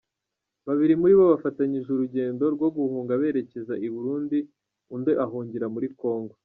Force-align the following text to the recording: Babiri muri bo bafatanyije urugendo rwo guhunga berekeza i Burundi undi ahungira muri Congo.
Babiri 0.67 0.93
muri 1.01 1.13
bo 1.17 1.25
bafatanyije 1.33 1.87
urugendo 1.91 2.43
rwo 2.55 2.67
guhunga 2.75 3.13
berekeza 3.21 3.73
i 3.85 3.87
Burundi 3.93 4.37
undi 4.95 5.11
ahungira 5.23 5.67
muri 5.75 5.89
Congo. 6.01 6.33